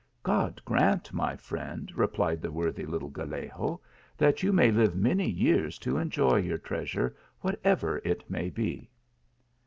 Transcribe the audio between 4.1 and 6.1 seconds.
"that you may live many years to